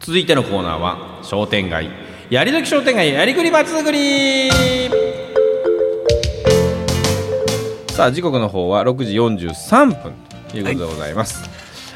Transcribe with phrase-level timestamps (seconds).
[0.00, 1.90] 続いてのコーナーは商店街
[2.30, 4.50] やりどき商店街やりくり松作り。
[7.90, 10.12] さあ時刻の方は6時43分
[10.50, 11.42] ということでございます、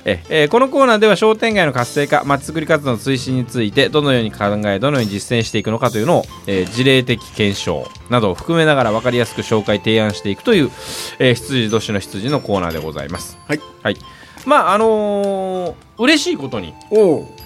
[0.05, 10.71] ええーこのコーナーでは商店街の活性化まちづくり活動の推進についてどのように考えどのように実践していくのかというのを、えー事例的検証などを含めながら分かりやすく紹介提案していくという、
[11.21, 13.39] えー羊年の羊のコーナーでございます。
[13.47, 13.61] はい。
[13.85, 13.97] はい
[14.47, 16.75] まああのー嬉しいことに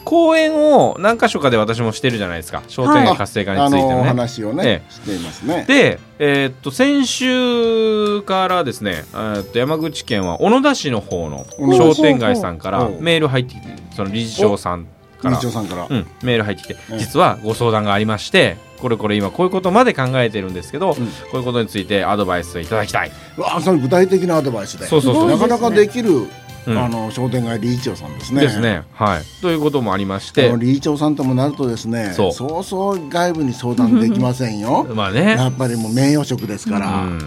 [0.04, 2.62] 講演を何箇所かで私もしてるじゃないですか。
[2.68, 4.08] 商店街活性化についてあのおのね。
[4.08, 5.64] 話をね、えしていますね。
[5.66, 11.44] で、えーっと先週からですね、えーっと山口県は小野田市の方の
[11.76, 14.90] 商店街さんからメール入ってきてその理事長さんか
[15.24, 15.30] ら。
[15.30, 21.00] 理事長さんから、うん、メール入ってきて、え実はご相談がありましてこれこれ今こういうことまで考えてるんですけど、こ
[21.34, 23.10] ういうことについてアドバイスをいただきたい。
[23.36, 24.86] うわあその具体的なアドバイスで。
[24.86, 25.30] そうそうそう。
[25.30, 26.28] なかなかできる、
[26.66, 26.78] うん。
[26.78, 28.40] あの商店街理事長さんですね。
[28.40, 28.84] ですね。
[28.92, 29.22] はい。
[29.40, 30.52] ということもありまして。
[30.58, 32.32] 理事長さんともなるとですねそう。
[32.32, 34.84] そうそう外部に相談できませんよ。
[34.94, 35.36] まあね。
[35.38, 37.18] やっぱりもう名誉職ですから、うん、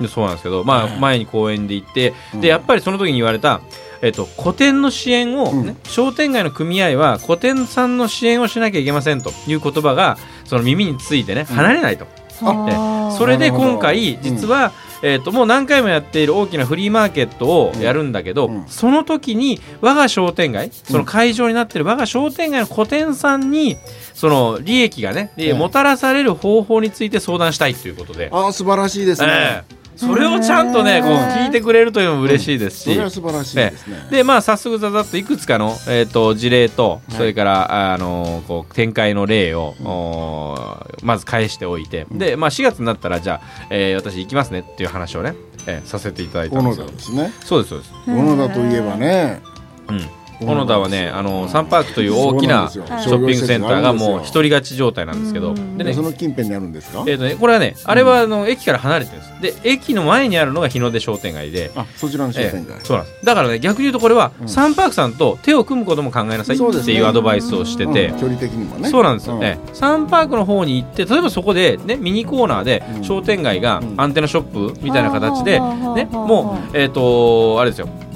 [0.00, 0.98] でそうなんですけど、まあ、はい。
[0.98, 2.40] 前に講演で行って、うん。
[2.40, 3.60] でやっぱりその時に言われた、
[4.00, 5.76] えっと、古典の支援を、ねうん。
[5.84, 12.06] 商店街の組合は古典さんの支援をしなきゃいけませんという言葉がその耳についてね離れないと、
[12.42, 18.64] あそれで今回実は、えっともう何回もやっている大きなフリーマーケットをやるんだけど、うん。
[18.68, 23.76] その時に我が商店街その会場になっている我が商店街の古典さんに
[24.14, 28.28] その利益がね、ええもたらされる方法について相談したいということで。
[28.32, 34.06] ああ素晴らしいですね、ええそれをちゃんとねこう聞いてくれるというのも嬉しいですし、それは素晴らしいですね。
[34.10, 45.34] でまあ早速ざざっといくつかの、えー、と事例とそれから、あのこう展開の例を、おーまず返しておいて、で、まあ、4月になったらじゃあ、えー私行きますねっていう話をね、
[45.66, 46.86] えーさせていただいた小野んですよ。
[46.86, 47.32] 田ですね。
[47.40, 49.40] そうですそうです、小野田といえばね。
[49.88, 50.00] うん、
[50.40, 55.50] 小野田はねあのサンパークという大きなショッピングセンターがもう一人勝ち状態なんですけど。
[55.50, 55.78] うん。
[55.78, 59.62] でねでその近辺にあるんですか、えーとね、これはねあれはあの駅から離れてるんです。
[59.62, 61.70] で駅の前にあるのが日の出商店街で。
[61.74, 63.24] あそちらの商え店街、えそうなんです。
[63.24, 64.48] だからね逆に言うとこれは、うん。
[64.48, 68.20] サンパークさんと手を組むことも考えなさいっていうアドバイスをしてて、うん。
[68.20, 68.88] 距離的にもね。
[68.88, 69.44] そうなんですよ、うん。
[69.44, 69.74] ええ。
[69.74, 73.04] サンパークの方に行って例えばそこで、ね、ミニコーナーでうん。
[73.04, 73.94] 商店街がうん。
[73.96, 77.88] アンテナショップみたいな形で、ね、もうえっ、とあれですよ。
[77.88, 78.07] た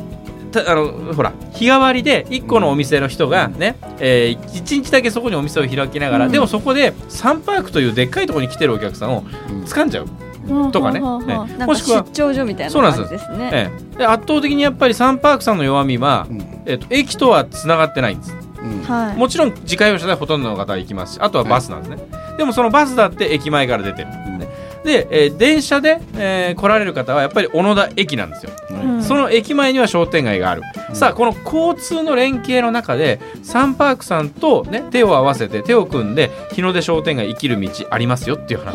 [0.61, 6.33] あのほら日替わりで1個のお店の人がね、え1日だけそこにお店を開きながら、うん。
[6.33, 9.65] でもそこでサンパークというでっかいところに来てるお客さんをうん。
[9.65, 11.01] 掴んじゃう、とかね。
[11.01, 13.09] もしくは出張所みたいなそうなんです。
[13.09, 13.51] 感じですね。
[13.53, 13.99] ええ。
[13.99, 16.63] で圧倒的にやっぱりサンパークさんの弱みは、うん。
[16.67, 18.35] えっと駅とはつながってないんです。
[18.63, 18.83] うん。
[18.83, 19.17] はい。
[19.17, 21.99] もちろん自家用車でほとんどの方は行きますしあとはバスなんですね、
[22.39, 24.42] でもそのバスだって駅前から出てる、ね
[24.85, 29.03] で、えー電車で、えー来られる方はやっぱり小野田駅なんですよ、うん。
[29.03, 30.63] その駅前には商店街がある、
[30.93, 38.75] さあこの交通の連携の中でサンパークさんと、ね、手を合わせて手を組んで日の出商店街生きる道ありますよっていう話、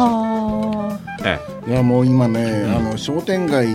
[1.67, 2.75] いやもう今ね、うん。
[2.75, 3.67] あの商店街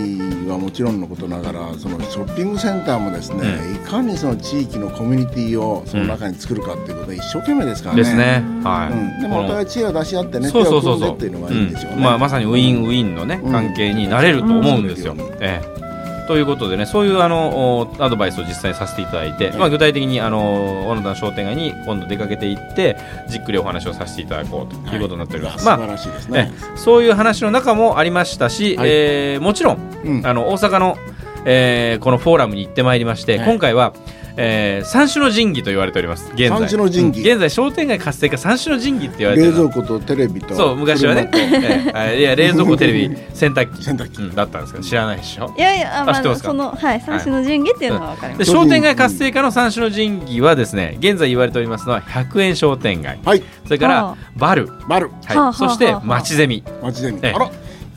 [0.47, 3.43] はもちろんのことながらそのショッピングセンターもですね、
[3.73, 8.01] いかにその地域のコミュニティをその中に作るかっていうことで一生懸命ですからね。
[8.01, 11.15] えですね、はい、うん、でもお互い知恵を出し合ってねそうそうそうそう。
[11.15, 11.97] 手を組んでっていうのがいいんでしょうね。
[11.97, 11.99] ん。
[12.01, 15.13] まあ、まさにウィンウィンのね、うん関係になれると思うんですよ。
[15.13, 15.19] うん。
[15.39, 15.82] ええ
[16.27, 19.57] ということでねそういうあのおアドバイスを実際にさせていただいて、はい。
[19.57, 22.97] まあ、具体的にあの小野田の商店街に今度出かけていって
[23.29, 25.65] じっくりお話をさせていただこうということになっております。
[25.65, 26.51] まあ素晴らしいですね。
[26.53, 28.89] ええそういう話の中もありましたし、はい。
[28.89, 30.25] えーもちろんうん。
[30.25, 30.97] あの大阪の、
[31.45, 33.47] えーこのフォーラムに行ってまいりまして、はい。
[33.47, 33.93] 今回は、
[34.37, 36.29] えー三種の神器と言われております。
[36.33, 36.49] 現在。
[36.49, 37.17] 三種の神器。
[37.19, 37.31] うん。
[37.31, 41.91] 現在商店街活性化三種の神器って言われて冷蔵庫とテレビとそう昔はね、ええ。
[41.93, 43.83] あいや 冷蔵庫テレビ洗濯機。
[43.83, 44.21] 洗濯機。
[44.21, 45.53] うんだったんですけど知らないでしょ？
[45.57, 46.47] いやいや、あまあ、知ってますか？
[46.49, 48.39] その、はい、三種の神器っていうのはわかりま。
[48.39, 53.19] です商店街活性化の三種の神器はですね現在言われておりますのは100円商店街。
[53.23, 53.43] はい。
[53.65, 55.09] それからはバル、バル。
[55.25, 55.37] はい。
[55.37, 55.53] はあ。
[55.53, 56.63] そして町ゼミ。
[56.81, 57.33] 町ゼミ、ええ。
[57.35, 57.51] あら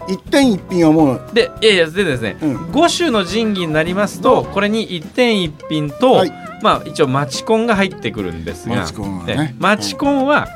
[0.08, 1.30] 一点一品はもう。
[1.32, 2.56] でいやいやでですね、うん。
[2.66, 6.32] 5種の神器になりますとこれに一点一品と、はい。
[6.62, 9.36] まあ一応マチコンが入ってくるんですがマチコンはね。
[9.36, 10.48] でマチコンは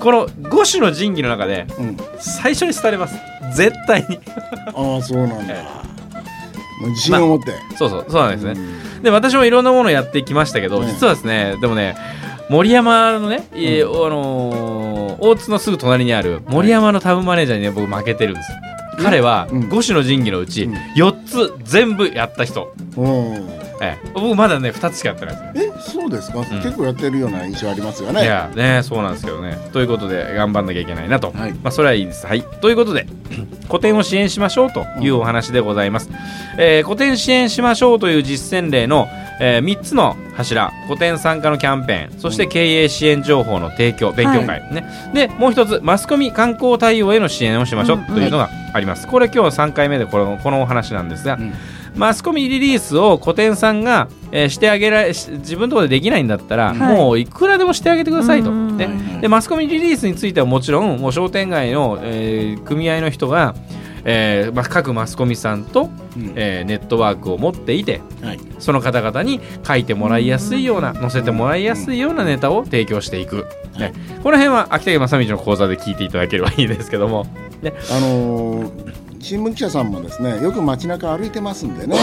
[0.00, 3.14] この5種の神器の中でうん、最初に廃れます。
[3.54, 4.18] 絶対に。
[4.74, 5.54] ああそうなんだ、
[6.88, 9.02] 自信を持って、そうそうそうなんですね、うん。
[9.02, 10.86] で私もいろんなものをやってきましたけど、うん。
[10.86, 11.96] 実はですねでもね
[12.48, 18.58] 森山のね、いえあのー大津のすぐ隣にある森山のタウンマネージャーにね僕負けてるんですよ
[19.02, 19.60] 彼はうん。
[19.68, 20.74] 5種の神器のうちうん。
[20.74, 24.10] 4つ全部やった人、うんええ。
[24.14, 25.66] 僕まだね2つしかやってないです。
[25.66, 28.22] よえそうですか、結構やってるような印象ありますよね。
[28.22, 29.58] いやねそうなんですけどね。
[29.72, 31.52] ということで頑張んなきゃいけないなと、はい。
[31.52, 32.26] まあそれはいいです。
[32.26, 32.42] はい。
[32.60, 33.06] ということで
[33.68, 36.10] 古典を支援しましょうというお話でございます、
[36.58, 39.08] えー古典支援しましょうという実践例の、
[39.40, 44.84] え3つの柱古典参加のキャンペーンそして経営支援情報の提供勉強会、ね。
[45.12, 51.52] でもう一つマスコミ観光対応への支援をしましょうというのがあります、これ今日3回目でこのこのお話なんですが、うん。
[51.94, 56.76] マスコミリリースを古典さんが、えーしてあげられし自分のところでできないんだったら、はい。
[56.96, 58.86] もういくらでもしてあげてくださいと、うんね。
[58.86, 59.20] はいはい。
[59.20, 63.54] でマスコミリリースについてはもちろんもう商店街の、えー組合の人が、
[64.04, 66.32] えーまあ、各マスコミさんと、うん。
[66.36, 68.40] えーネットワークを持っていてはい。
[68.58, 73.46] その方々に書いてもらいやすいような載せてもらいやすいようなネタを提供していく、
[73.78, 77.26] ね、この辺は秋田正道の講座で聞いていただければいいですけども、
[77.60, 81.96] ね、あのー新聞記者さんもですねよく街中歩いてますんでね。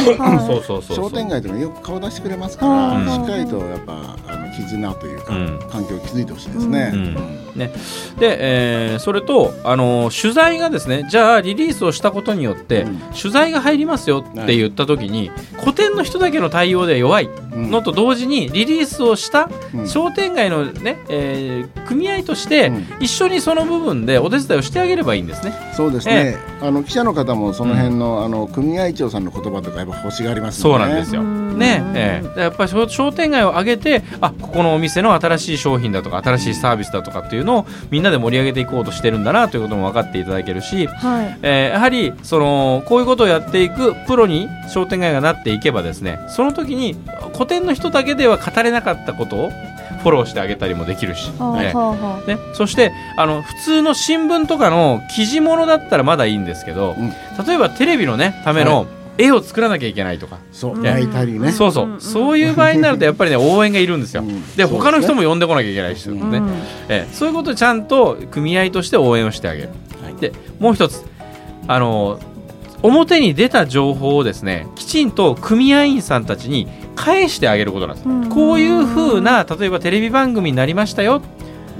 [0.81, 3.05] 商店街とかよく顔出してくれますかうん。
[3.05, 5.59] らしっかりとやっぱあの絆というか、うん。
[5.69, 6.91] 環境を築いてほしいですね。
[6.93, 7.15] うん。
[7.57, 7.71] で、
[8.21, 12.97] えーそれと、あのー取材がですねじゃあリリースをしたことによって、うん。
[13.19, 15.29] 取材が入りますよって言った時に、
[15.59, 19.87] 古典の人だけの対応で弱いうんのと同時にリリースをしたうん。
[19.89, 22.85] 商店街のね、えー組合としてうん。
[23.01, 25.53] 一緒にその部分でお手伝いをしてあげればいいんですね。
[25.75, 30.75] そうですね、あの記者の方もその辺の,、あの組合長さんの言葉とかやっぱ欲しがりますね。
[30.75, 31.21] うなんですよ。
[31.21, 31.57] うん。
[31.57, 31.83] ね。
[31.95, 32.39] ええ。
[32.41, 41.39] やっぱり商商店街を挙げてあここのお店の新しい商品だとか新しいサービスだとかっていうのをみんなで盛り上げていこうとしてるんだなということも分かっていただけるし、はい。
[41.41, 46.95] えーやはりそのこういうことをやっていくプロに商店街がなっていけばですねその時に
[47.33, 49.51] 古典の人だけでは語れなかったことを
[49.99, 52.35] フォローしてあげたりもできるし、はあね。
[52.35, 57.09] ね、そしてあの普通の新聞とかの記事物だったらまだいいんですけど、うん。
[57.45, 58.87] 例えばテレビの、ね、ための
[59.17, 60.75] 絵を作らなきゃいけないとか、そう。
[60.75, 60.83] うん。
[60.83, 61.51] 焼いたりね。
[61.51, 62.01] そうそう、うん。
[62.01, 64.21] そういう場合になるとやっぱりね応援がいるんですよ。
[64.21, 64.55] うん。
[64.55, 65.21] でそう他の人ね。
[65.21, 66.31] も呼んでこなきゃいけないし、うん。
[66.31, 66.37] ね。
[66.37, 66.49] うん
[66.87, 67.13] ええ。
[67.13, 69.69] そういうことをちゃんと組合として応援をしてあげる、
[70.03, 70.15] はい。
[70.15, 71.03] でもう一つ。
[71.67, 72.19] あの
[72.81, 76.67] 表に出た情報をですねきちんと組合員さんたちに
[76.99, 78.29] 返してあげることなんです、うん。
[78.29, 81.21] こういうふうな例えばテレビ番組になりましたよ、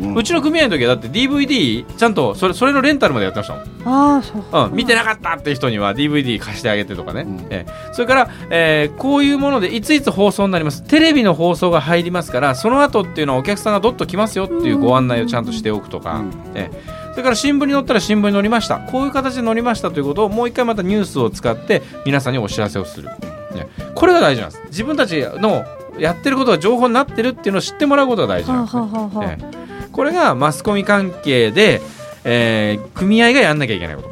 [0.02, 0.16] うん。
[0.16, 3.64] うちの組合の時はだって DVD ちゃんとそれそれのレンタルまでやってましたもん。
[3.86, 4.70] ああそう。
[4.70, 7.40] うん、見てなかったっていう人には DVD 貸してあげてとかね、うん。
[7.50, 7.94] ええ。
[7.94, 10.84] それから、えーこういうものでいついつ放送になります。
[10.84, 16.32] テレビの放送が入りますからその後っていうのはお客さんがどっと来ますよっていうご案内をちゃんとしておくとか、うん。
[16.56, 17.00] ええ。
[17.12, 18.80] それから新聞に載ったら新聞に載りました。
[18.80, 23.10] こういう形で載りましたということをもう一回またニュースを使って皆さんにお知らせをする、
[23.54, 24.64] ね、これが大事なんです。
[24.68, 25.64] 自分たちの
[25.98, 28.82] やってることが情報になってるっていうのを知ってもらうことが大事なんですね。
[28.82, 29.32] はあはあはあはあ。
[29.32, 29.90] ええ。
[29.92, 31.82] これがマスコミ関係で、
[32.24, 34.10] えー組合がやんなきゃいけないこと。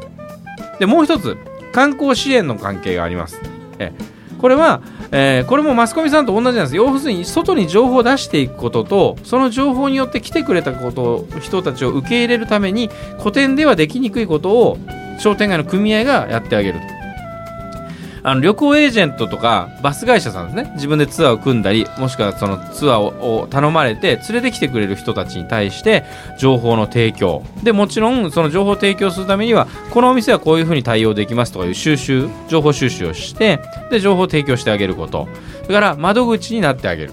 [0.78, 1.36] でもう一つ
[1.72, 3.40] 観光支援の関係があります、
[3.78, 4.04] ええ。
[4.38, 4.80] これは、
[5.12, 6.76] えーこれもマスコミさんと同じなんです。
[6.76, 14.78] 要するに外に情報を出していくこととその情報によって来てくれたことを人たちを受け入れるために古典ではできにくいことを
[15.18, 16.80] 商店街の組合がやってあげる
[18.22, 20.72] あの旅行エージェントとかバス会社さんですね。
[20.74, 26.04] 自分でツアーを組んだりもしくはそのツアーを頼まれて連れてきてくれる人たちに対して
[26.38, 27.42] 情報の提供。
[27.62, 33.60] でもちろんその情報を提供するためにはこのお店はこういうふうに対応できますとかいう収集情報収集をして
[33.90, 35.28] で情報を提供してあげること。
[35.62, 37.12] それから窓口になってあげる。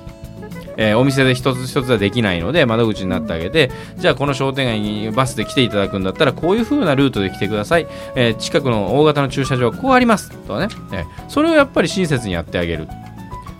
[0.78, 10.30] えーお店で一つ一つはできないので窓口になってあげてじゃあこの商店街にバスで来ていただくんだったらこういう風なルートで来てください、えー近くの大型の駐車場はこうあります。
[10.32, 12.88] とかね、えーそれをやっぱり親切にやってあげる。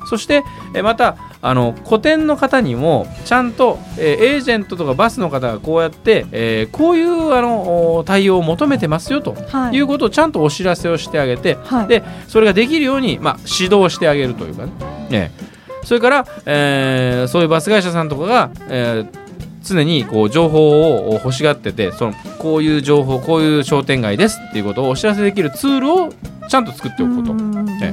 [0.08, 0.44] そして、
[0.76, 9.36] えーまたあの個展の方にもちゃんと、えーエージェントとかバスの方がこうやって、えーこういうあのお対応を求めてますよと。
[9.52, 9.76] はい。
[9.76, 11.88] いうことをちゃんとお知らせをしてあげて、はい。
[11.88, 14.72] でそれができるように、まあ、指導してあげるというかね、
[15.12, 15.55] ええ
[15.86, 19.26] それから、えーそういうバス会社さんとかが、えー
[19.66, 26.14] 常にこう情報を欲しがっててそのこういう情報こういう商店街ですっていうことをお知らせできるツールを
[26.48, 27.68] ちゃんと作っておくこと、うん。
[27.82, 27.92] え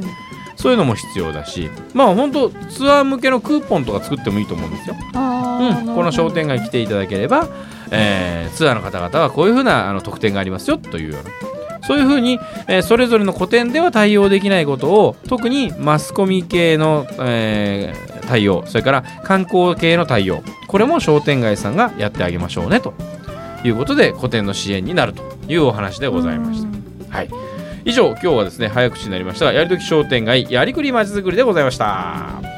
[0.55, 4.97] そういうのも必要だしまあ本当ツアー向けのクーポンとか作ってもいいと思うんですよ。
[5.15, 7.49] うん、この商店街に来ていただければ、
[7.91, 11.31] えーツアーの方々はこういうふうなあの特典がありますよというような
[11.87, 22.95] そういうふうに、えーそれぞれの古典では対応できないことを特にマスコミ系の、えー対応それから観光系の対応これも商店街さんがやってあげましょうねと
[23.65, 27.17] いうことで古典の支援になるというお話でございました。
[27.17, 27.31] はい
[27.85, 32.51] 以上今日はですね早口になりましたがやりとき商店街やりくりまちづくりでございました。